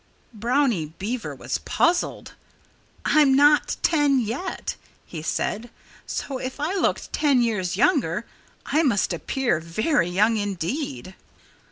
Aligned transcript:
Brownie 0.33 0.95
Beaver 0.97 1.35
was 1.35 1.59
puzzled. 1.59 2.33
"I'm 3.05 3.35
not 3.35 3.77
ten 3.83 4.17
yet," 4.19 4.75
he 5.05 5.21
said. 5.21 5.69
"So 6.07 6.39
if 6.39 6.59
I 6.59 6.73
look 6.73 7.01
ten 7.11 7.39
years 7.43 7.77
younger, 7.77 8.25
I 8.65 8.81
must 8.81 9.13
appear 9.13 9.59
very 9.59 10.09
young 10.09 10.37
indeed." 10.37 11.13